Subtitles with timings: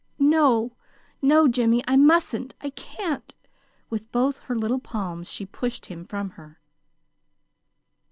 [0.17, 0.75] "No,
[1.21, 2.55] no, Jimmy, I mustn't!
[2.59, 3.35] I can't!"
[3.91, 6.59] With both her little palms she pushed him from her.